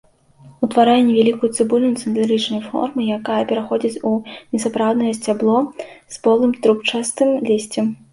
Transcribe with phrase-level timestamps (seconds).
[0.67, 4.13] Утварае невялікую цыбуліну цыліндрычнай формы, якая пераходзіць у
[4.55, 5.59] несапраўднае сцябло
[6.17, 7.93] з полым трубчастым лісцем.